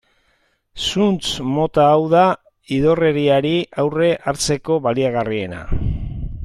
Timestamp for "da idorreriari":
2.15-3.55